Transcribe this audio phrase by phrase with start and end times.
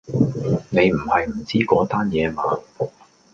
[0.71, 2.41] 你唔係唔知嗰單野嘛？